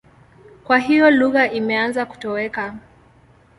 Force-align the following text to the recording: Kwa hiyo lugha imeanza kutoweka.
Kwa 0.63 0.77
hiyo 0.79 1.11
lugha 1.11 1.51
imeanza 1.51 2.05
kutoweka. 2.05 2.75